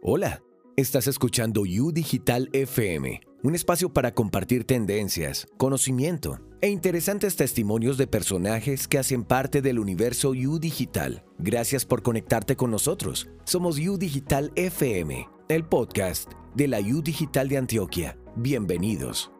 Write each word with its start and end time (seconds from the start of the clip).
Hola, 0.00 0.44
estás 0.76 1.08
escuchando 1.08 1.62
U 1.62 1.90
Digital 1.90 2.48
FM, 2.52 3.20
un 3.42 3.54
espacio 3.56 3.92
para 3.92 4.14
compartir 4.14 4.62
tendencias, 4.62 5.48
conocimiento 5.56 6.38
e 6.60 6.68
interesantes 6.68 7.34
testimonios 7.34 7.98
de 7.98 8.06
personajes 8.06 8.86
que 8.86 8.98
hacen 8.98 9.24
parte 9.24 9.60
del 9.60 9.80
universo 9.80 10.30
U 10.30 10.60
Digital. 10.60 11.24
Gracias 11.38 11.84
por 11.84 12.02
conectarte 12.02 12.54
con 12.54 12.70
nosotros. 12.70 13.28
Somos 13.44 13.80
U 13.80 13.98
Digital 13.98 14.52
FM, 14.54 15.28
el 15.48 15.64
podcast 15.64 16.30
de 16.54 16.68
la 16.68 16.78
U 16.78 17.02
Digital 17.02 17.48
de 17.48 17.56
Antioquia. 17.56 18.16
Bienvenidos. 18.36 19.32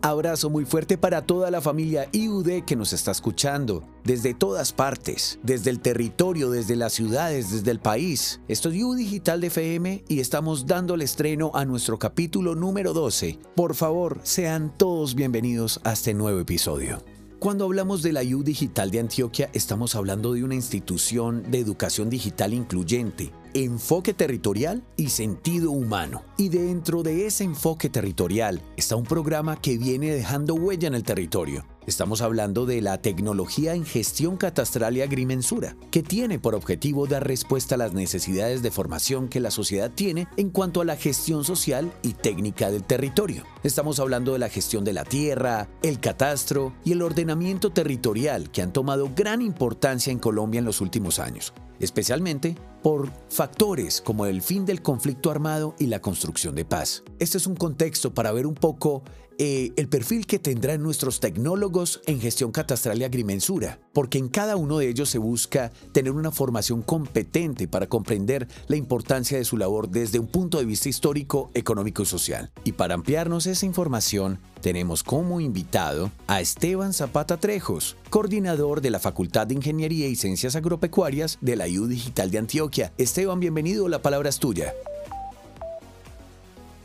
Abrazo 0.00 0.48
muy 0.48 0.64
fuerte 0.64 0.96
para 0.96 1.22
toda 1.22 1.50
la 1.50 1.60
familia 1.60 2.08
IUD 2.12 2.62
que 2.64 2.76
nos 2.76 2.92
está 2.92 3.10
escuchando, 3.10 3.82
desde 4.04 4.32
todas 4.32 4.72
partes, 4.72 5.40
desde 5.42 5.70
el 5.70 5.80
territorio, 5.80 6.50
desde 6.50 6.76
las 6.76 6.92
ciudades, 6.92 7.50
desde 7.50 7.72
el 7.72 7.80
país. 7.80 8.40
Esto 8.46 8.68
es 8.68 8.80
U 8.80 8.94
Digital 8.94 9.40
de 9.40 9.48
FM 9.48 10.04
y 10.06 10.20
estamos 10.20 10.66
dando 10.66 10.94
el 10.94 11.02
estreno 11.02 11.50
a 11.52 11.64
nuestro 11.64 11.98
capítulo 11.98 12.54
número 12.54 12.92
12. 12.92 13.40
Por 13.56 13.74
favor, 13.74 14.20
sean 14.22 14.72
todos 14.76 15.16
bienvenidos 15.16 15.80
a 15.82 15.94
este 15.94 16.14
nuevo 16.14 16.38
episodio. 16.38 17.02
Cuando 17.40 17.64
hablamos 17.64 18.02
de 18.02 18.12
la 18.12 18.22
U 18.22 18.42
Digital 18.42 18.90
de 18.90 18.98
Antioquia, 18.98 19.48
estamos 19.52 19.94
hablando 19.94 20.32
de 20.32 20.42
una 20.42 20.56
institución 20.56 21.44
de 21.48 21.58
educación 21.58 22.10
digital 22.10 22.52
incluyente, 22.52 23.32
enfoque 23.54 24.14
territorial 24.14 24.84
y 24.96 25.10
sentido 25.10 25.70
humano. 25.70 26.22
Y 26.36 26.48
dentro 26.48 27.02
de 27.02 27.26
ese 27.26 27.44
enfoque 27.44 27.88
territorial 27.88 28.62
está 28.76 28.96
un 28.96 29.04
programa 29.04 29.60
que 29.60 29.78
viene 29.78 30.12
dejando 30.12 30.54
huella 30.54 30.88
en 30.88 30.94
el 30.94 31.02
territorio. 31.02 31.64
Estamos 31.88 32.20
hablando 32.20 32.66
de 32.66 32.82
la 32.82 33.00
tecnología 33.00 33.72
en 33.72 33.86
gestión 33.86 34.36
catastral 34.36 34.98
y 34.98 35.00
agrimensura, 35.00 35.74
que 35.90 36.02
tiene 36.02 36.38
por 36.38 36.54
objetivo 36.54 37.06
dar 37.06 37.26
respuesta 37.26 37.76
a 37.76 37.78
las 37.78 37.94
necesidades 37.94 38.60
de 38.60 38.70
formación 38.70 39.28
que 39.28 39.40
la 39.40 39.50
sociedad 39.50 39.90
tiene 39.90 40.28
en 40.36 40.50
cuanto 40.50 40.82
a 40.82 40.84
la 40.84 40.96
gestión 40.96 41.46
social 41.46 41.90
y 42.02 42.12
técnica 42.12 42.70
del 42.70 42.84
territorio. 42.84 43.44
Estamos 43.62 44.00
hablando 44.00 44.34
de 44.34 44.38
la 44.38 44.50
gestión 44.50 44.84
de 44.84 44.92
la 44.92 45.04
tierra, 45.04 45.70
el 45.82 45.98
catastro 45.98 46.74
y 46.84 46.92
el 46.92 47.00
ordenamiento 47.00 47.70
territorial 47.70 48.50
que 48.50 48.60
han 48.60 48.74
tomado 48.74 49.10
gran 49.16 49.40
importancia 49.40 50.12
en 50.12 50.18
Colombia 50.18 50.58
en 50.58 50.66
los 50.66 50.82
últimos 50.82 51.18
años 51.18 51.54
especialmente 51.80 52.56
por 52.88 53.12
factores 53.28 54.00
como 54.00 54.24
el 54.24 54.40
fin 54.40 54.64
del 54.64 54.80
conflicto 54.80 55.30
armado 55.30 55.74
y 55.78 55.88
la 55.88 56.00
construcción 56.00 56.54
de 56.54 56.64
paz. 56.64 57.02
Este 57.18 57.36
es 57.36 57.46
un 57.46 57.54
contexto 57.54 58.14
para 58.14 58.32
ver 58.32 58.46
un 58.46 58.54
poco 58.54 59.02
eh, 59.40 59.72
el 59.76 59.88
perfil 59.88 60.26
que 60.26 60.40
tendrán 60.40 60.82
nuestros 60.82 61.20
tecnólogos 61.20 62.00
en 62.06 62.18
gestión 62.18 62.50
catastral 62.50 63.00
y 63.00 63.04
agrimensura, 63.04 63.78
porque 63.92 64.18
en 64.18 64.28
cada 64.28 64.56
uno 64.56 64.78
de 64.78 64.88
ellos 64.88 65.10
se 65.10 65.18
busca 65.18 65.70
tener 65.92 66.10
una 66.10 66.32
formación 66.32 66.82
competente 66.82 67.68
para 67.68 67.88
comprender 67.88 68.48
la 68.66 68.74
importancia 68.76 69.38
de 69.38 69.44
su 69.44 69.56
labor 69.56 69.90
desde 69.90 70.18
un 70.18 70.26
punto 70.26 70.58
de 70.58 70.64
vista 70.64 70.88
histórico, 70.88 71.50
económico 71.54 72.02
y 72.02 72.06
social. 72.06 72.50
Y 72.64 72.72
para 72.72 72.94
ampliarnos 72.94 73.46
esa 73.46 73.64
información, 73.64 74.40
tenemos 74.60 75.04
como 75.04 75.40
invitado 75.40 76.10
a 76.26 76.40
Esteban 76.40 76.92
Zapata 76.92 77.36
Trejos, 77.36 77.96
coordinador 78.10 78.80
de 78.80 78.90
la 78.90 78.98
Facultad 78.98 79.46
de 79.46 79.54
Ingeniería 79.54 80.08
y 80.08 80.16
Ciencias 80.16 80.56
Agropecuarias 80.56 81.38
de 81.40 81.54
la 81.54 81.68
IU 81.68 81.86
Digital 81.86 82.32
de 82.32 82.38
Antioquia. 82.38 82.77
Esteban, 82.96 83.40
bienvenido, 83.40 83.88
la 83.88 84.00
palabra 84.00 84.28
es 84.28 84.38
tuya. 84.38 84.72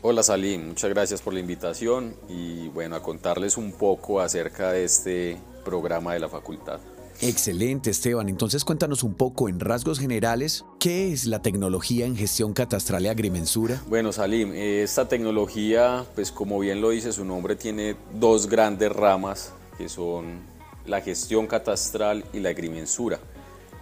Hola 0.02 0.22
Salim, 0.22 0.68
muchas 0.68 0.90
gracias 0.90 1.22
por 1.22 1.32
la 1.32 1.40
invitación 1.40 2.14
y 2.28 2.68
bueno, 2.68 2.96
a 2.96 3.02
contarles 3.02 3.56
un 3.56 3.72
poco 3.72 4.20
acerca 4.20 4.72
de 4.72 4.84
este 4.84 5.38
programa 5.64 6.12
de 6.12 6.20
la 6.20 6.28
facultad. 6.28 6.80
Excelente 7.20 7.90
Esteban, 7.90 8.28
entonces 8.28 8.64
cuéntanos 8.64 9.04
un 9.04 9.14
poco 9.14 9.48
en 9.48 9.60
rasgos 9.60 10.00
generales, 10.00 10.64
¿qué 10.80 11.12
es 11.12 11.26
la 11.26 11.40
tecnología 11.40 12.06
en 12.06 12.16
gestión 12.16 12.52
catastral 12.52 13.04
y 13.04 13.08
agrimensura? 13.08 13.80
Bueno 13.88 14.12
Salim, 14.12 14.52
esta 14.52 15.08
tecnología, 15.08 16.04
pues 16.16 16.32
como 16.32 16.58
bien 16.58 16.80
lo 16.80 16.90
dice 16.90 17.12
su 17.12 17.24
nombre, 17.24 17.54
tiene 17.54 17.96
dos 18.12 18.48
grandes 18.48 18.90
ramas 18.92 19.52
que 19.78 19.88
son 19.88 20.40
la 20.86 21.00
gestión 21.00 21.46
catastral 21.46 22.24
y 22.32 22.40
la 22.40 22.50
agrimensura. 22.50 23.20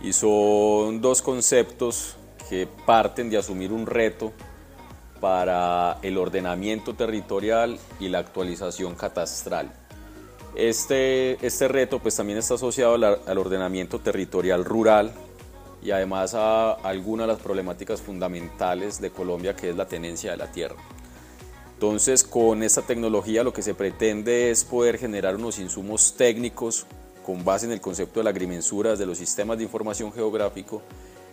Y 0.02 0.12
son 0.12 1.00
dos 1.00 1.22
conceptos 1.22 2.16
que 2.48 2.66
parten 2.86 3.30
de 3.30 3.38
asumir 3.38 3.72
un 3.72 3.86
reto 3.86 4.32
para 5.20 5.98
el 6.02 6.18
ordenamiento 6.18 6.94
territorial 6.94 7.78
y 8.00 8.08
la 8.08 8.18
actualización 8.18 8.96
catastral. 8.96 9.72
Este, 10.56 11.44
este 11.46 11.68
reto 11.68 12.00
pues 12.00 12.16
también 12.16 12.38
está 12.38 12.54
asociado 12.54 12.94
al, 12.94 13.38
ordenamiento 13.38 14.00
territorial 14.00 14.64
rural 14.64 15.12
y 15.82 15.92
además 15.92 16.34
a 16.34 16.72
algunas 16.72 17.26
de 17.26 17.32
las 17.34 17.42
problemáticas 17.42 18.02
fundamentales 18.02 19.00
de 19.00 19.10
Colombia 19.10 19.56
que 19.56 19.70
es 19.70 19.76
la 19.76 19.86
tenencia 19.86 20.32
de 20.32 20.36
la 20.36 20.50
tierra. 20.50 20.76
Entonces 21.74 22.24
con 22.24 22.62
esta 22.64 22.82
tecnología 22.82 23.44
lo 23.44 23.52
que 23.52 23.62
se 23.62 23.74
pretende 23.74 24.50
es 24.50 24.64
poder 24.64 24.98
generar 24.98 25.36
unos 25.36 25.58
insumos 25.58 26.14
técnicos 26.16 26.86
con 27.24 27.44
base 27.44 27.66
en 27.66 27.72
el 27.72 27.80
concepto 27.80 28.20
de 28.20 28.24
la 28.24 28.30
agrimensura 28.30 28.96
de 28.96 29.06
los 29.06 29.18
sistemas 29.18 29.58
de 29.58 29.64
información 29.64 30.12
geográfico 30.12 30.82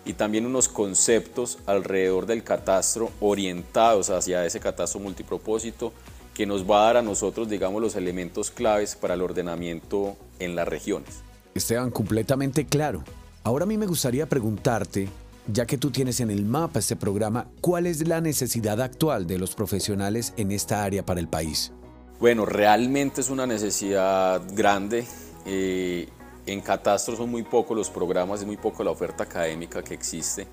y 0.05 0.13
también 0.13 0.45
unos 0.45 0.69
conceptos 0.69 1.59
alrededor 1.65 2.25
del 2.25 2.43
catastro 2.43 3.11
orientados 3.19 4.09
hacia 4.09 4.45
ese 4.45 4.59
catastro 4.59 4.99
multipropósito 4.99 5.93
que 6.33 6.45
nos 6.45 6.69
va 6.69 6.81
a 6.81 6.85
dar 6.85 6.97
a 6.97 7.01
nosotros, 7.01 7.49
digamos, 7.49 7.81
los 7.81 7.95
elementos 7.95 8.49
claves 8.49 8.95
para 8.95 9.13
el 9.13 9.21
ordenamiento 9.21 10.15
en 10.39 10.55
las 10.55 10.67
regiones. 10.67 11.21
Esteban, 11.53 11.91
completamente 11.91 12.65
claro. 12.65 13.03
Ahora 13.43 13.63
a 13.63 13.67
mí 13.67 13.77
me 13.77 13.87
gustaría 13.87 14.27
preguntarte, 14.27 15.09
ya 15.47 15.65
que 15.65 15.77
tú 15.77 15.91
tienes 15.91 16.19
en 16.21 16.29
el 16.29 16.45
mapa 16.45 16.79
este 16.79 16.95
programa, 16.95 17.47
¿cuál 17.59 17.87
es 17.87 18.07
la 18.07 18.21
necesidad 18.21 18.81
actual 18.81 19.27
de 19.27 19.37
los 19.37 19.53
profesionales 19.55 20.33
en 20.37 20.51
esta 20.51 20.83
área 20.83 21.05
para 21.05 21.19
el 21.19 21.27
país? 21.27 21.73
Bueno, 22.19 22.45
realmente 22.45 23.21
es 23.21 23.29
una 23.29 23.45
necesidad 23.45 24.41
grande. 24.53 25.05
Eh, 25.45 26.07
en 26.45 26.61
Catastro 26.61 27.15
son 27.15 27.29
muy 27.29 27.43
pocos 27.43 27.77
los 27.77 27.89
programas, 27.89 28.41
es 28.41 28.45
muy 28.45 28.57
poco 28.57 28.83
la 28.83 28.91
oferta 28.91 29.23
académica 29.23 29.83
que 29.83 29.93
existe. 29.93 30.47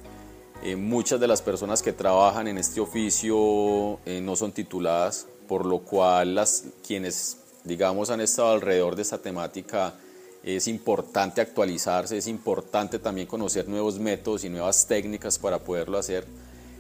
Eh, 0.63 0.77
muchas 0.77 1.21
de 1.21 1.27
las 1.27 1.43
personas 1.43 1.83
que 1.83 1.93
trabajan 1.93 2.49
en 2.49 2.59
este 2.59 2.81
oficio 2.81 3.99
eh, 4.07 4.21
no 4.23 4.37
son 4.37 4.53
tituladas, 4.53 5.27
por 5.47 5.67
lo 5.67 5.81
cual 5.81 6.35
las, 6.35 6.65
quienes, 6.87 7.39
digamos, 7.65 8.11
han 8.11 8.21
estado 8.21 8.53
alrededor 8.53 8.97
de 8.97 9.03
esta 9.03 9.19
temática, 9.19 9.95
es 10.43 10.69
importante 10.69 11.41
actualizarse, 11.41 12.17
es 12.17 12.29
importante 12.29 12.99
también 12.99 13.27
conocer 13.27 13.69
nuevos 13.69 13.99
métodos 13.99 14.45
y 14.45 14.49
nuevas 14.49 14.87
técnicas 14.87 15.39
para 15.39 15.59
poderlo 15.59 15.99
hacer. 15.99 16.25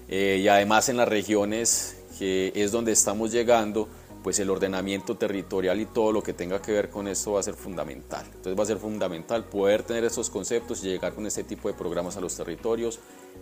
Eh, 0.09 0.41
y 0.41 0.49
además 0.49 0.89
en 0.89 0.97
las 0.97 1.09
regiones, 1.09 1.97
que 2.19 2.53
es 2.55 2.71
donde 2.71 2.93
estamos 2.93 3.33
llegando, 3.33 3.89
pues 4.26 4.41
el 4.41 4.50
ordenamiento 4.50 5.16
territorial 5.16 5.81
y 5.81 5.87
todo 5.87 6.10
lo 6.10 6.20
que 6.20 6.32
tenga 6.32 6.60
que 6.60 6.72
ver 6.72 6.91
con 6.91 7.06
esto 7.06 7.34
va 7.34 7.38
a 7.38 7.44
ser 7.44 7.54
fundamental. 7.54 8.26
Entonces 8.26 8.59
va 8.59 8.64
a 8.64 8.66
ser 8.66 8.78
fundamental 8.78 9.44
poder 9.44 9.84
tener 9.84 10.03
estos 10.03 10.31
conceptos 10.31 10.82
y 10.82 10.88
llegar 10.88 11.14
con 11.14 11.26
este 11.26 11.44
tipo 11.44 11.69
de 11.69 11.75
programas 11.75 12.16
a 12.16 12.20
los 12.20 12.34
territorios 12.34 12.98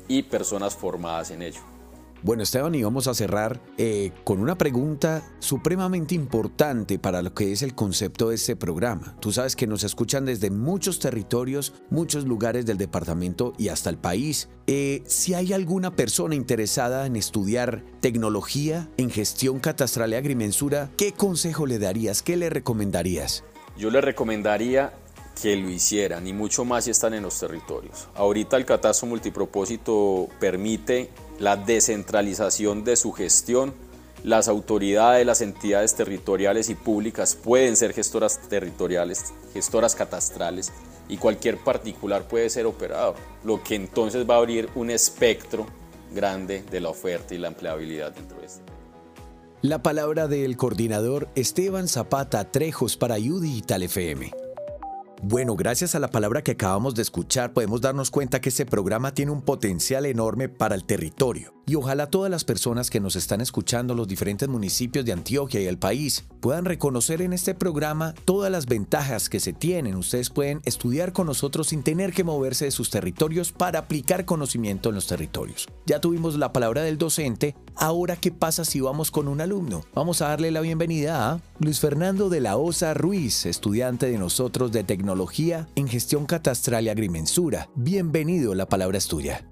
y 0.09 0.25
personas 0.25 0.77
formadas 0.77 1.31
en 1.31 1.41
ello. 1.41 1.63
Bueno, 2.25 2.43
Esteban, 2.43 2.75
y 2.75 2.83
vamos 2.83 3.07
a 3.07 3.13
cerrar 3.13 3.61
eh, 3.77 4.11
con 4.25 4.41
una 4.41 4.57
pregunta 4.57 5.23
supremamente 5.41 6.15
importante 6.15 6.99
para 6.99 7.21
lo 7.21 7.35
que 7.35 7.53
es 7.53 7.61
el 7.61 7.75
concepto 7.75 8.31
de 8.31 8.37
este 8.37 8.57
programa. 8.57 9.15
Tú 9.21 9.31
sabes 9.31 9.55
que 9.55 9.67
nos 9.67 9.85
escuchan 9.85 10.25
desde 10.25 10.49
muchos 10.49 11.01
territorios, 11.01 11.75
muchos 11.91 12.25
lugares 12.25 12.65
del 12.65 12.79
departamento 12.79 13.53
y 13.59 13.69
hasta 13.69 13.91
el 13.91 13.99
país. 13.99 14.49
Eh, 14.67 15.03
si 15.05 15.35
hay 15.35 15.53
alguna 15.53 15.97
persona 15.97 16.35
interesada 16.35 17.05
en 17.05 17.17
estudiar 17.17 17.85
tecnología 18.01 18.89
en 18.97 19.11
gestión 19.11 19.61
catastral 19.61 20.13
y 20.13 20.17
agrimensura, 20.17 20.91
¿qué 20.97 21.13
consejo 21.13 21.67
le 21.67 21.79
darías? 21.79 22.23
¿Qué 22.23 22.39
le 22.39 22.49
recomendarías? 22.49 23.45
Yo 23.77 23.91
le 23.91 24.01
recomendaría 24.01 24.95
que 25.43 25.57
lo 25.57 25.69
hicieran 25.69 26.27
y 26.27 26.33
mucho 26.33 26.65
más 26.65 26.85
si 26.85 26.91
están 26.91 27.13
en 27.13 27.23
los 27.23 27.39
territorios. 27.39 28.09
Ahorita 28.15 28.57
el 28.57 28.65
catastro 28.65 29.09
multipropósito 29.09 30.29
permite 30.41 31.11
la 31.39 31.57
descentralización 31.57 32.85
de 32.85 32.97
su 32.97 33.13
gestión. 33.13 33.75
Las 34.23 34.49
autoridades, 34.49 35.27
las 35.27 35.43
entidades 35.43 35.95
territoriales 35.95 36.71
y 36.71 36.75
públicas 36.75 37.35
pueden 37.35 37.77
ser 37.77 37.93
gestoras 37.93 38.41
territoriales, 38.49 39.35
gestoras 39.53 39.95
catastrales 39.95 40.73
y 41.09 41.19
cualquier 41.19 41.59
particular 41.59 42.27
puede 42.27 42.49
ser 42.49 42.67
operador, 42.67 43.17
lo 43.45 43.63
que 43.63 43.75
entonces 43.75 44.29
va 44.29 44.37
a 44.37 44.39
abrir 44.39 44.71
un 44.75 44.91
espectro 44.91 45.67
grande 46.15 46.63
de 46.71 46.81
la 46.81 46.89
oferta 46.89 47.35
y 47.35 47.39
la 47.39 47.49
empleabilidad 47.49 48.13
dentro 48.13 48.39
de 48.39 48.47
este. 48.47 48.63
La 49.61 49.83
palabra 49.83 50.29
del 50.29 50.57
coordinador 50.57 51.29
Esteban 51.35 51.89
Zapata 51.89 52.51
Trejos 52.51 52.97
para 52.97 53.17
U 53.17 53.41
Digital 53.41 53.83
FM. 53.83 54.44
Bueno, 55.23 55.57
gracias 55.57 55.95
a 55.95 56.01
la 56.01 56.11
palabra 56.11 56.43
que 56.43 56.53
acabamos 56.53 56.95
de 56.95 57.03
escuchar, 57.03 57.53
podemos 57.53 57.81
darnos 57.81 58.11
cuenta 58.11 58.41
que 58.41 58.51
este 58.51 58.67
programa 58.67 59.15
tiene 59.15 59.33
un 59.33 59.43
potencial 59.43 60.05
enorme 60.07 60.49
para 60.49 60.75
el 60.75 60.85
territorio. 60.85 61.55
Y 61.67 61.77
ojalá 61.77 62.09
todas 62.09 62.31
las 62.31 62.45
personas 62.45 62.91
que 62.91 63.01
nos 63.01 63.17
están 63.17 63.41
escuchando, 63.41 63.95
los 63.95 64.07
diferentes 64.07 64.49
municipios 64.49 65.05
de 65.07 65.13
Antioquia 65.13 65.63
y 65.63 65.67
el 65.67 65.79
país, 65.79 66.27
puedan 66.41 66.67
reconocer 66.67 67.23
en 67.23 67.33
este 67.33 67.55
programa 67.55 68.15
todas 68.27 68.53
las 68.53 68.67
ventajas 68.67 69.31
que 69.31 69.41
se 69.41 69.55
tienen. 69.55 69.97
Ustedes 69.97 70.29
pueden 70.29 70.61
estudiar 70.67 71.15
con 71.15 71.27
nosotros 71.27 71.69
sin 71.69 71.83
tener 71.83 72.13
que 72.13 72.23
moverse 72.23 72.67
de 72.67 72.71
sus 72.71 72.91
territorios 72.91 73.51
para 73.51 73.79
aplicar 73.79 74.27
conocimiento 74.27 74.91
en 74.91 74.97
los 74.97 75.07
territorios. 75.07 75.67
Ya 75.87 76.01
tuvimos 76.01 76.37
la 76.37 76.53
palabra 76.53 76.83
del 76.83 76.99
docente, 76.99 77.55
ahora 77.77 78.17
qué 78.17 78.31
pasa 78.31 78.65
si 78.65 78.81
vamos 78.81 79.11
con 79.11 79.29
un 79.29 79.41
alumno. 79.41 79.83
Vamos 79.95 80.23
a 80.23 80.29
darle 80.29 80.51
la 80.51 80.61
bienvenida 80.61 81.33
a 81.33 81.41
Luis 81.59 81.81
Fernando 81.81 82.29
de 82.29 82.41
la 82.41 82.57
Osa 82.57 82.95
Ruiz, 82.95 83.47
estudiante 83.47 84.11
de 84.11 84.19
nosotros 84.19 84.73
de 84.73 84.85
tecnología 84.85 85.69
en 85.75 85.89
gestión 85.89 86.27
catastral 86.27 86.85
y 86.85 86.89
agrimensura. 86.89 87.69
Bienvenido, 87.75 88.55
la 88.55 88.67
palabra 88.67 88.99
es 88.99 89.09
tuya. 89.09 89.45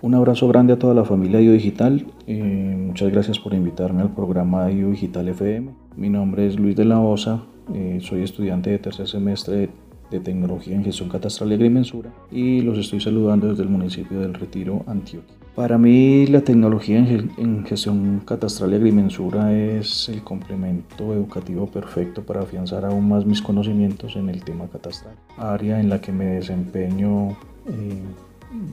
Un 0.00 0.14
abrazo 0.14 0.46
grande 0.46 0.74
a 0.74 0.78
toda 0.78 0.94
la 0.94 1.04
familia 1.04 1.40
IO 1.40 1.52
Digital. 1.52 2.06
Eh, 2.28 2.76
muchas 2.78 3.10
gracias 3.10 3.40
por 3.40 3.52
invitarme 3.52 4.02
al 4.02 4.14
programa 4.14 4.70
IO 4.70 4.90
Digital 4.90 5.28
FM. 5.28 5.74
Mi 5.96 6.08
nombre 6.08 6.46
es 6.46 6.58
Luis 6.58 6.76
de 6.76 6.84
la 6.84 7.00
Osa. 7.00 7.42
Eh, 7.74 7.98
soy 8.00 8.22
estudiante 8.22 8.70
de 8.70 8.78
tercer 8.78 9.08
semestre 9.08 9.70
de, 10.10 10.20
Tecnología 10.20 10.74
en 10.74 10.84
Gestión 10.84 11.10
Catastral 11.10 11.50
y 11.50 11.54
Agrimensura 11.54 12.10
y 12.30 12.62
los 12.62 12.78
estoy 12.78 12.98
saludando 12.98 13.48
desde 13.48 13.62
el 13.62 13.68
municipio 13.68 14.20
del 14.20 14.32
Retiro, 14.32 14.82
Antioquia. 14.86 15.37
Para 15.58 15.76
mí 15.76 16.24
la 16.28 16.42
tecnología 16.42 16.98
en, 16.98 17.66
gestión 17.66 18.20
catastral 18.24 18.70
y 18.70 18.76
agrimensura 18.76 19.52
es 19.52 20.08
el 20.08 20.22
complemento 20.22 21.12
educativo 21.12 21.66
perfecto 21.66 22.22
para 22.22 22.42
afianzar 22.42 22.84
aún 22.84 23.08
más 23.08 23.26
mis 23.26 23.42
conocimientos 23.42 24.14
en 24.14 24.28
el 24.28 24.44
tema 24.44 24.68
catastral, 24.68 25.16
área 25.36 25.80
en 25.80 25.88
la 25.88 26.00
que 26.00 26.12
me 26.12 26.26
desempeño 26.26 27.30
eh, 27.66 28.00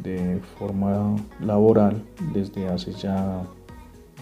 de 0.04 0.40
forma 0.60 1.16
laboral 1.44 2.04
desde 2.36 2.68
hace 2.68 2.92
ya 2.92 3.42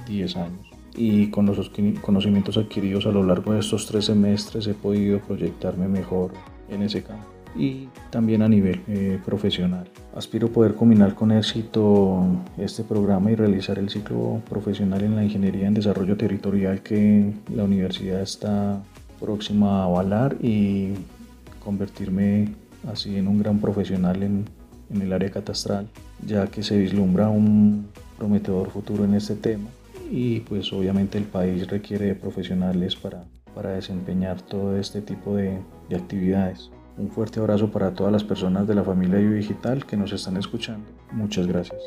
10 0.08 0.38
años. 0.38 0.70
Y 0.96 1.28
con 1.32 1.46
los 1.46 1.70
conocimientos 2.02 2.56
adquiridos 2.56 3.06
a 3.08 3.12
lo 3.12 3.24
largo 3.24 3.52
de 3.52 3.60
estos 3.60 3.88
tres 3.88 4.06
semestres 4.06 4.68
he 4.68 4.74
podido 4.74 5.20
proyectarme 5.20 5.90
mejor 5.90 6.32
en 6.70 6.82
ese 6.84 7.04
campo 7.04 7.33
y 7.56 7.88
también 8.10 8.42
a 8.42 8.50
nivel 8.50 8.82
eh, 8.88 9.20
profesional. 9.26 9.88
Aspiro 10.16 10.48
poder 10.50 10.76
combinar 10.76 11.16
con 11.16 11.32
éxito 11.32 12.26
este 12.58 12.84
programa 12.84 13.32
y 13.32 13.36
realizar 13.36 13.80
el 13.80 13.90
ciclo 13.90 14.42
profesional 14.50 15.02
en 15.04 15.16
la 15.16 15.24
ingeniería 15.24 15.68
en 15.68 15.74
desarrollo 15.74 16.18
territorial 16.18 16.82
que 16.82 17.34
la 17.54 17.64
universidad 17.64 18.22
está 18.22 18.82
próxima 19.20 19.82
a 19.82 19.84
avalar 19.86 20.36
y 20.42 20.94
convertirme 21.64 22.50
así 22.92 23.16
en 23.16 23.28
un 23.28 23.40
gran 23.40 23.60
profesional 23.60 24.22
en 24.24 24.46
en 24.94 25.02
el 25.02 25.14
área 25.14 25.30
catastral, 25.30 25.88
ya 26.26 26.48
que 26.48 26.64
se 26.64 26.78
vislumbra 26.78 27.30
un 27.30 27.88
prometedor 28.18 28.70
futuro 28.70 29.04
en 29.04 29.16
este 29.16 29.36
tema 29.36 29.70
y 30.12 30.42
pues 30.42 30.72
obviamente 30.74 31.18
el 31.18 31.24
país 31.26 31.68
requiere 31.68 32.06
de 32.08 32.16
profesionales 32.16 32.96
para, 32.96 33.24
para 33.56 33.72
desempeñar 33.72 34.42
todo 34.42 34.78
este 34.78 35.02
tipo 35.02 35.36
de, 35.36 35.60
de 35.90 35.96
actividades. 35.96 36.70
Un 36.98 37.10
fuerte 37.10 37.40
abrazo 37.40 37.72
para 37.72 37.94
todas 37.94 38.14
las 38.14 38.24
personas 38.24 38.68
de 38.68 38.76
la 38.76 38.84
familia 38.84 39.18
Digital 39.18 39.86
que 39.86 39.98
nos 39.98 40.12
están 40.12 40.38
escuchando. 40.38 40.86
Muchas 41.12 41.48
gracias. 41.48 41.82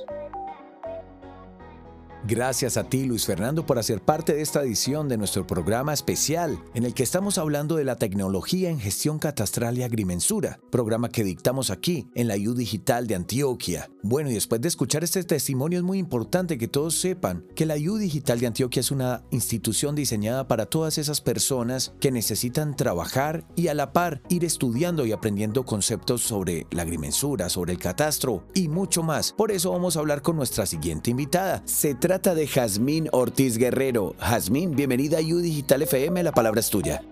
Gracias 2.29 2.77
a 2.77 2.83
ti, 2.83 3.05
Luis 3.05 3.25
Fernando, 3.25 3.67
por 3.67 3.79
hacer 3.79 4.01
parte 4.03 4.35
de 4.35 4.43
esta 4.43 4.61
edición 4.61 5.09
de 5.09 5.17
nuestro 5.17 5.47
programa 5.47 5.93
especial, 5.93 6.59
en 6.75 6.85
el 6.85 6.93
que 6.93 7.05
estamos 7.05 7.39
hablando 7.39 7.77
de 7.77 7.85
la 7.85 7.95
tecnología 7.95 8.69
en 8.69 8.81
gestión 8.81 9.21
catastral 9.21 9.79
y 9.79 9.85
agrimensura, 9.85 10.59
programa 10.73 11.09
que 11.09 11.23
dictamos 11.23 11.71
aquí, 11.71 12.09
en 12.17 12.27
la 12.27 12.35
U 12.35 12.55
Digital 12.55 13.07
de 13.07 13.15
Antioquia. 13.15 13.89
Bueno, 14.03 14.29
y 14.29 14.35
después 14.35 14.61
de 14.61 14.67
escuchar 14.67 15.05
este 15.05 15.23
testimonio, 15.23 15.79
es 15.79 15.85
muy 15.85 15.99
importante 15.99 16.59
que 16.59 16.67
todos 16.67 16.97
sepan 16.99 17.45
que 17.55 17.65
la 17.65 17.77
U 17.77 17.97
Digital 17.97 18.41
de 18.41 18.49
Antioquia 18.49 18.81
es 18.81 18.91
una 18.91 19.23
institución 19.31 19.95
diseñada 19.95 20.49
para 20.49 20.67
todas 20.67 20.99
esas 20.99 21.21
personas 21.21 21.95
que 22.01 22.11
necesitan 22.11 22.75
trabajar 22.75 23.47
y 23.55 23.69
a 23.69 23.75
la 23.75 23.93
par 23.93 24.21
ir 24.29 24.45
estudiando 24.45 25.07
y 25.07 25.13
aprendiendo 25.13 25.65
conceptos 25.65 26.23
sobre 26.23 26.67
la 26.73 26.83
agrimensura, 26.83 27.49
sobre 27.49 27.73
el 27.73 27.79
catastro 27.79 28.49
y 28.53 28.67
mucho 28.67 29.05
más. 29.05 29.33
Por 29.33 29.53
eso 29.53 29.71
vamos 29.71 29.97
a 29.97 30.01
hablar 30.01 30.23
con 30.23 30.35
nuestra 30.35 30.67
siguiente 30.67 31.13
invitada. 31.13 31.63
Se 31.67 31.95
trata 31.95 32.16
trata 32.17 32.35
de 32.35 32.47
Jazmín 32.47 33.11
Ortiz 33.13 33.59
Guerrero. 33.59 34.15
Jazmín, 34.19 34.75
bienvenida 34.75 35.19
a 35.19 35.21
U 35.21 35.37
Digital 35.41 35.83
FM, 35.83 36.23
la 36.23 36.33
palabra 36.33 36.61
es 36.61 36.71
tuya. 36.71 37.03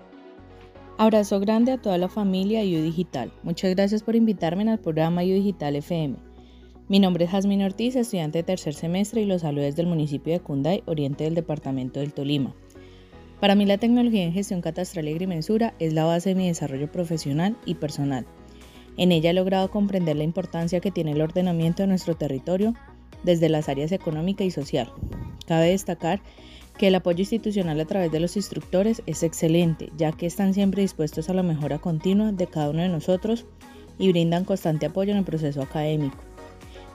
Abrazo 0.97 1.41
grande 1.41 1.73
a 1.73 1.77
toda 1.77 1.99
la 1.99 2.09
familia 2.09 2.63
U 2.63 2.83
Digital. 2.83 3.31
Muchas 3.43 3.75
gracias 3.75 4.03
por 4.03 4.17
invitarme 4.17 4.67
al 4.71 4.79
programa 4.79 5.23
U 5.23 5.27
Digital 5.27 5.77
FM. 5.77 6.17
Mi 6.89 7.01
nombre 7.01 7.27
es 7.27 7.33
Jazmín 7.33 7.63
Ortiz, 7.63 7.97
estudiante 7.97 8.39
de 8.39 8.45
tercer 8.45 8.73
semestre 8.73 9.21
y 9.21 9.27
los 9.27 9.43
saludo 9.43 9.65
desde 9.65 9.83
el 9.83 9.89
municipio 9.89 10.33
de 10.33 10.41
Cunday, 10.41 10.83
oriente 10.87 11.25
del 11.25 11.35
departamento 11.35 12.01
del 12.01 12.15
Tolima. 12.15 12.55
Para 13.41 13.57
mí 13.57 13.67
la 13.67 13.77
tecnología 13.77 14.23
en 14.23 14.33
gestión 14.33 14.63
catastral 14.63 15.07
y 15.07 15.11
agrimensura 15.11 15.75
es 15.81 15.93
la 15.93 16.05
base 16.05 16.31
de 16.31 16.37
mi 16.37 16.49
desarrollo 16.49 16.91
profesional 16.91 17.59
y 17.67 17.75
personal. 17.75 18.25
En 18.97 19.13
ella 19.13 19.33
he 19.33 19.35
logrado 19.35 19.71
comprender 19.71 20.17
la 20.17 20.25
importancia 20.25 20.81
que 20.81 20.91
tiene 20.91 21.13
el 21.13 21.21
ordenamiento 21.21 21.83
de 21.83 21.89
nuestro 21.89 22.17
territorio 22.17 22.73
desde 23.25 23.49
las 23.49 23.69
áreas 23.69 23.93
económica 23.93 24.45
y 24.45 24.51
social. 24.51 24.93
Cabe 25.47 25.71
destacar 25.71 26.21
que 26.79 26.89
el 26.89 26.95
apoyo 26.95 27.21
institucional 27.21 27.81
a 27.81 27.85
través 27.85 28.11
de 28.11 28.21
los 28.21 28.37
instructores 28.37 29.03
es 29.07 29.23
excelente, 29.23 29.91
ya 29.97 30.13
que 30.13 30.27
están 30.27 30.55
siempre 30.55 30.83
dispuestos 30.83 31.29
a 31.29 31.35
la 31.35 31.43
mejora 31.43 31.79
continua 31.79 32.33
de 32.33 32.47
cada 32.47 32.71
uno 32.71 32.83
de 32.83 32.89
nosotros 32.89 33.47
y 33.99 34.11
brindan 34.11 34.45
constante 34.45 34.87
apoyo 34.87 35.13
en 35.13 35.19
el 35.19 35.25
proceso 35.25 35.63
académico. 35.63 36.19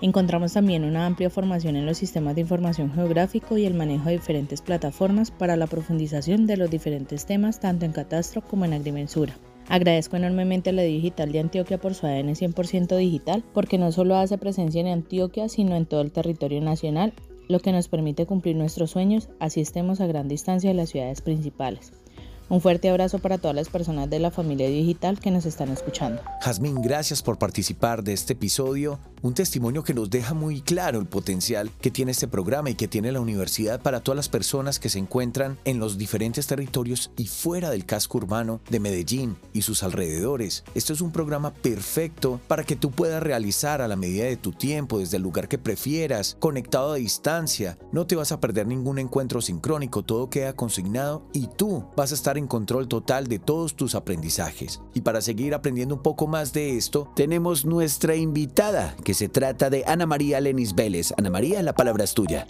Encontramos 0.01 0.53
también 0.53 0.85
una 0.85 1.05
amplia 1.05 1.29
formación 1.29 1.75
en 1.75 1.85
los 1.85 1.97
sistemas 1.97 2.35
de 2.35 2.41
información 2.41 2.93
geográfico 2.93 3.57
y 3.57 3.65
el 3.65 3.73
manejo 3.73 4.05
de 4.05 4.13
diferentes 4.13 4.61
plataformas 4.61 5.29
para 5.29 5.57
la 5.57 5.67
profundización 5.67 6.47
de 6.47 6.55
los 6.55 6.69
diferentes 6.69 7.25
temas 7.25 7.59
tanto 7.59 7.85
en 7.85 7.91
catastro 7.91 8.41
como 8.41 8.63
en 8.63 8.73
agrimensura. 8.73 9.35
Agradezco 9.69 10.17
enormemente 10.17 10.71
a 10.71 10.73
la 10.73 10.81
Digital 10.81 11.31
de 11.31 11.39
Antioquia 11.39 11.77
por 11.77 11.93
su 11.93 12.07
ADN 12.07 12.33
100% 12.33 12.97
digital, 12.97 13.43
porque 13.53 13.77
no 13.77 13.91
solo 13.91 14.15
hace 14.15 14.39
presencia 14.39 14.81
en 14.81 14.87
Antioquia, 14.87 15.47
sino 15.47 15.75
en 15.75 15.85
todo 15.85 16.01
el 16.01 16.11
territorio 16.11 16.59
nacional, 16.59 17.13
lo 17.47 17.59
que 17.59 17.71
nos 17.71 17.87
permite 17.87 18.25
cumplir 18.25 18.55
nuestros 18.55 18.89
sueños, 18.89 19.29
así 19.39 19.61
estemos 19.61 20.01
a 20.01 20.07
gran 20.07 20.27
distancia 20.27 20.71
de 20.71 20.73
las 20.73 20.89
ciudades 20.89 21.21
principales. 21.21 21.93
Un 22.49 22.61
fuerte 22.61 22.89
abrazo 22.89 23.19
para 23.19 23.37
todas 23.37 23.55
las 23.55 23.69
personas 23.69 24.09
de 24.09 24.17
la 24.17 24.31
familia 24.31 24.67
digital 24.67 25.19
que 25.19 25.29
nos 25.29 25.45
están 25.45 25.69
escuchando. 25.69 26.21
Jazmín, 26.41 26.81
gracias 26.81 27.21
por 27.21 27.37
participar 27.37 28.03
de 28.03 28.13
este 28.13 28.33
episodio 28.33 28.99
un 29.21 29.33
testimonio 29.33 29.83
que 29.83 29.93
nos 29.93 30.09
deja 30.09 30.33
muy 30.33 30.61
claro 30.61 30.99
el 30.99 31.05
potencial 31.05 31.69
que 31.81 31.91
tiene 31.91 32.11
este 32.11 32.27
programa 32.27 32.69
y 32.69 32.75
que 32.75 32.87
tiene 32.87 33.11
la 33.11 33.19
universidad 33.19 33.81
para 33.81 34.01
todas 34.01 34.15
las 34.15 34.29
personas 34.29 34.79
que 34.79 34.89
se 34.89 34.99
encuentran 34.99 35.57
en 35.65 35.79
los 35.79 35.97
diferentes 35.97 36.47
territorios 36.47 37.11
y 37.17 37.27
fuera 37.27 37.69
del 37.69 37.85
casco 37.85 38.17
urbano 38.17 38.61
de 38.69 38.79
Medellín 38.79 39.37
y 39.53 39.61
sus 39.61 39.83
alrededores. 39.83 40.63
Esto 40.73 40.93
es 40.93 41.01
un 41.01 41.11
programa 41.11 41.53
perfecto 41.53 42.39
para 42.47 42.63
que 42.63 42.75
tú 42.75 42.91
puedas 42.91 43.21
realizar 43.21 43.81
a 43.81 43.87
la 43.87 43.95
medida 43.95 44.25
de 44.25 44.37
tu 44.37 44.53
tiempo, 44.53 44.99
desde 44.99 45.17
el 45.17 45.23
lugar 45.23 45.47
que 45.47 45.57
prefieras, 45.57 46.37
conectado 46.39 46.93
a 46.93 46.95
distancia. 46.95 47.77
No 47.91 48.07
te 48.07 48.15
vas 48.15 48.31
a 48.31 48.39
perder 48.39 48.67
ningún 48.67 48.99
encuentro 48.99 49.41
sincrónico, 49.41 50.03
todo 50.03 50.29
queda 50.29 50.53
consignado 50.53 51.23
y 51.33 51.47
tú 51.47 51.85
vas 51.95 52.11
a 52.11 52.15
estar 52.15 52.37
en 52.39 52.47
control 52.47 52.87
total 52.87 53.27
de 53.27 53.37
todos 53.37 53.75
tus 53.75 53.93
aprendizajes. 53.93 54.81
Y 54.95 55.01
para 55.01 55.21
seguir 55.21 55.53
aprendiendo 55.53 55.95
un 55.95 56.01
poco 56.01 56.25
más 56.25 56.53
de 56.53 56.75
esto, 56.75 57.11
tenemos 57.15 57.65
nuestra 57.65 58.15
invitada 58.15 58.95
que 59.03 59.13
se 59.13 59.29
trata 59.29 59.69
de 59.69 59.83
Ana 59.85 60.07
María 60.07 60.41
Lenis 60.41 60.73
Vélez. 60.73 61.13
Ana 61.17 61.29
María, 61.29 61.61
la 61.61 61.75
palabra 61.75 62.03
es 62.03 62.13
tuya. 62.15 62.47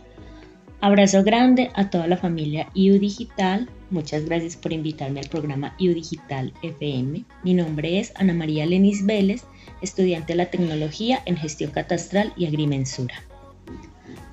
Abrazo 0.81 1.23
grande 1.23 1.71
a 1.75 1.89
toda 1.89 2.07
la 2.07 2.15
familia 2.15 2.69
IU 2.73 2.99
Digital. 2.99 3.69
Muchas 3.89 4.23
gracias 4.25 4.55
por 4.55 4.71
invitarme 4.71 5.19
al 5.19 5.27
programa 5.27 5.75
IU 5.77 5.93
Digital 5.93 6.53
FM. 6.61 7.25
Mi 7.43 7.53
nombre 7.53 7.99
es 7.99 8.13
Ana 8.15 8.33
María 8.33 8.65
Lenis 8.65 9.05
Vélez, 9.05 9.43
estudiante 9.81 10.33
de 10.33 10.37
la 10.37 10.49
tecnología 10.49 11.21
en 11.25 11.35
gestión 11.35 11.71
catastral 11.71 12.31
y 12.37 12.45
agrimensura. 12.45 13.15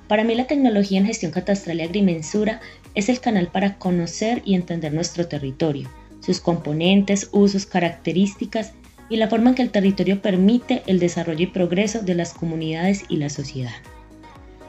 Para 0.07 0.23
mí 0.23 0.35
la 0.35 0.47
tecnología 0.47 0.99
en 0.99 1.05
gestión 1.05 1.31
catastral 1.31 1.79
y 1.79 1.83
agrimensura 1.83 2.61
es 2.95 3.09
el 3.09 3.19
canal 3.19 3.47
para 3.47 3.77
conocer 3.77 4.41
y 4.45 4.55
entender 4.55 4.93
nuestro 4.93 5.27
territorio, 5.27 5.89
sus 6.21 6.39
componentes, 6.39 7.29
usos, 7.31 7.65
características 7.65 8.73
y 9.09 9.17
la 9.17 9.29
forma 9.29 9.49
en 9.49 9.55
que 9.55 9.61
el 9.61 9.69
territorio 9.69 10.21
permite 10.21 10.83
el 10.87 10.99
desarrollo 10.99 11.43
y 11.43 11.47
progreso 11.47 12.01
de 12.01 12.15
las 12.15 12.33
comunidades 12.33 13.03
y 13.09 13.17
la 13.17 13.29
sociedad. 13.29 13.75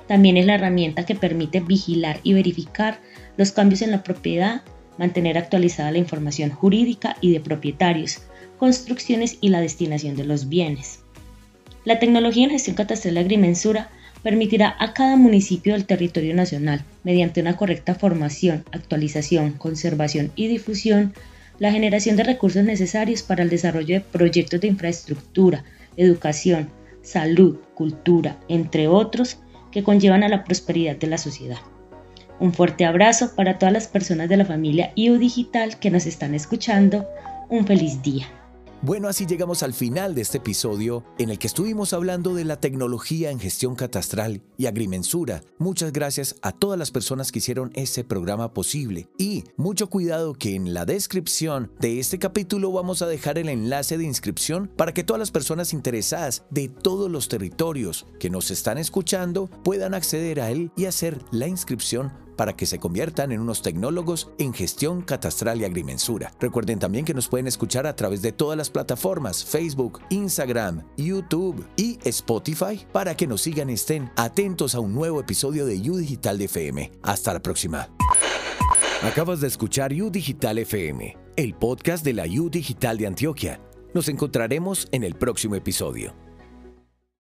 También 0.09 0.37
es 0.37 0.47
la 0.47 0.55
herramienta 0.55 1.07
que 1.07 1.15
permite 1.15 1.61
vigilar 1.61 2.21
y 2.23 2.33
verificar 2.33 2.99
los 3.37 3.53
cambios 3.53 3.83
en 3.83 3.91
la 3.91 4.03
propiedad, 4.03 4.63
mantener 4.97 5.39
actualizada 5.39 5.93
la 5.93 5.99
información 5.99 6.51
jurídica 6.51 7.17
y 7.21 7.33
de 7.33 7.41
propietarios, 7.41 8.23
construcciones 8.59 9.39
y 9.41 9.51
la 9.51 9.61
destinación 9.61 10.17
de 10.17 10.25
los 10.25 10.49
bienes. 10.49 11.01
La 11.85 11.99
tecnología 11.99 12.45
en 12.45 12.51
gestión 12.51 12.75
catastral 12.75 13.17
y 13.17 13.19
agrimensura 13.19 13.91
permitirá 14.23 14.77
a 14.79 14.93
cada 14.93 15.17
municipio 15.17 15.75
del 15.75 15.85
territorio 15.85 16.35
nacional, 16.35 16.85
mediante 17.05 17.41
una 17.41 17.57
correcta 17.57 17.95
formación, 17.95 18.65
actualización, 18.73 19.53
conservación 19.53 20.33
y 20.37 20.49
difusión, 20.49 21.15
la 21.59 21.73
generación 21.73 22.17
de 22.17 22.25
recursos 22.25 22.65
necesarios 22.65 23.23
para 23.23 23.43
el 23.43 23.51
desarrollo 23.51 23.97
de 23.97 24.01
proyectos 24.01 24.61
de 24.61 24.69
infraestructura, 24.69 25.65
educación, 25.97 26.71
salud, 27.03 27.59
cultura, 27.75 28.39
entre 28.49 28.89
otros, 28.89 29.39
que 29.73 29.83
conllevan 29.83 30.23
a 30.23 30.29
la 30.29 30.45
prosperidad 30.45 30.97
de 30.97 31.09
la 31.09 31.19
sociedad. 31.19 31.59
Un 32.41 32.53
fuerte 32.53 32.85
abrazo 32.85 33.35
para 33.35 33.59
todas 33.59 33.73
las 33.73 33.89
personas 33.89 34.29
de 34.29 34.37
la 34.37 34.45
familia 34.45 34.93
IU 34.95 35.19
Digital 35.19 35.79
que 35.79 35.91
nos 35.91 36.07
están 36.07 36.35
escuchando. 36.35 37.07
Un 37.49 37.67
feliz 37.67 38.01
día. 38.03 38.38
Bueno, 38.81 39.09
así 39.09 39.27
llegamos 39.27 39.65
al 39.65 39.75
final 39.75 40.15
de 40.15 40.21
este 40.21 40.39
episodio 40.39 41.03
en 41.19 41.31
el 41.31 41.41
que 41.41 41.49
estuvimos 41.49 41.93
hablando 41.93 42.33
de 42.35 42.45
la 42.45 42.61
tecnología 42.61 43.33
en 43.33 43.41
gestión 43.41 43.75
catastral 43.75 44.41
y 44.57 44.67
agrimensura. 44.67 45.43
Muchas 45.59 45.93
gracias 45.93 46.37
a 46.43 46.53
todas 46.53 46.79
las 46.79 46.93
personas 46.93 47.33
que 47.33 47.41
hicieron 47.41 47.73
ese 47.75 48.05
programa 48.05 48.55
posible. 48.55 49.09
Y 49.19 49.43
mucho 49.57 49.89
cuidado 49.91 50.35
que 50.35 50.55
en 50.55 50.75
la 50.75 50.85
descripción 50.85 51.73
de 51.81 51.99
este 51.99 52.21
capítulo 52.21 52.71
vamos 52.71 53.03
a 53.03 53.09
dejar 53.09 53.37
el 53.39 53.49
enlace 53.49 53.99
de 53.99 54.05
inscripción 54.05 54.71
para 54.77 54.95
que 54.95 55.03
todas 55.03 55.19
las 55.19 55.33
personas 55.33 55.73
interesadas 55.73 56.45
de 56.51 56.69
todos 56.69 57.11
los 57.11 57.27
territorios 57.27 58.07
que 58.21 58.31
nos 58.31 58.53
están 58.53 58.79
escuchando 58.79 59.51
puedan 59.65 59.93
acceder 59.93 60.41
a 60.41 60.53
él 60.53 60.71
y 60.77 60.85
hacer 60.85 61.19
la 61.33 61.49
inscripción 61.49 62.13
para 62.39 62.57
que 62.57 62.67
se 62.67 62.79
conviertan 62.79 63.33
en 63.33 63.41
unos 63.41 63.63
tecnólogos 63.63 64.31
en 64.39 64.55
gestión 64.55 65.03
catastral 65.03 65.61
y 65.61 65.65
agrimensura. 65.65 66.33
Recuerden 66.41 66.79
también 66.79 67.05
que 67.05 67.13
nos 67.13 67.29
pueden 67.29 67.49
escuchar 67.49 67.85
a 67.87 67.97
través 67.97 68.23
de 68.23 68.31
todas 68.31 68.57
las 68.57 68.71
plataformas 68.71 69.45
Facebook, 69.45 70.01
Instagram, 70.09 70.85
YouTube 70.97 71.67
y 71.77 71.99
Spotify 72.05 72.87
para 72.93 73.17
que 73.17 73.27
nos 73.27 73.43
sigan 73.43 73.71
y 73.71 73.75
estén 73.75 74.11
atentos 74.15 74.77
a 74.77 74.81
un 74.81 74.95
nuevo 74.95 75.21
episodio 75.21 75.67
de 75.67 75.79
U 75.91 75.97
Digital 75.97 76.39
de 76.39 76.45
FM. 76.45 76.93
Hasta 77.03 77.35
la 77.35 77.43
próxima. 77.43 77.89
Acabas 79.03 79.41
de 79.41 79.49
escuchar 79.49 79.93
U 79.93 80.09
Digital 80.09 80.59
FM, 80.59 81.17
el 81.37 81.55
podcast 81.55 82.05
de 82.05 82.13
la 82.13 82.27
U 82.27 82.51
Digital 82.51 82.99
de 82.99 83.09
Antioquia. 83.09 83.61
Nos 83.95 84.09
encontraremos 84.09 84.87
en 84.93 85.03
el 85.03 85.17
próximo 85.17 85.57
episodio. 85.57 86.28